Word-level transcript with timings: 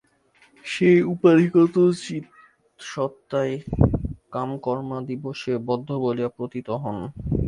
সেই 0.65 0.99
উপাধিগত 1.13 1.75
চিৎসত্তাই 2.01 3.51
কামকর্মাদিবশে 4.31 5.53
বদ্ধ 5.67 5.89
বলিয়া 6.03 6.29
প্রতীত 6.37 6.67
হন। 6.83 6.97